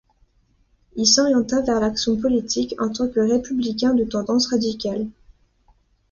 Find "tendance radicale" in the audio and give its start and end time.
4.03-5.05